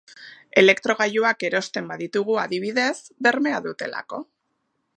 Elektrogailuak 0.59 1.45
erosten 1.49 1.91
baditugu 1.91 2.39
adibidez, 2.45 2.95
bermea 3.27 3.61
dutelako. 3.67 4.23